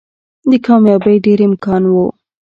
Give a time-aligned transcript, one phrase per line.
[0.49, 2.07] د کاميابۍ ډېر امکان وو